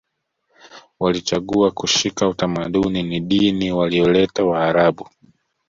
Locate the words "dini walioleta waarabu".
3.19-5.09